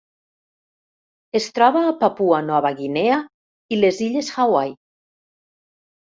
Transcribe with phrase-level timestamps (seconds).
[1.39, 3.19] Es troba a Papua Nova Guinea
[3.77, 4.73] i les illes Hawaii.